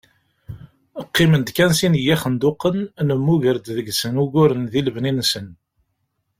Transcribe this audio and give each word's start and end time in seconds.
Qqimen-d 1.07 1.49
kan 1.55 1.71
sin 1.79 1.93
n 1.97 2.01
yixenduqen, 2.05 2.77
nemmuger-d 3.07 3.65
deg-sen 3.77 4.21
uguren 4.23 4.63
di 4.71 4.81
lebni-nsen. 4.85 5.47